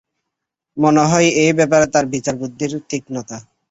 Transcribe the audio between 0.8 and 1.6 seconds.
মনে হয় এ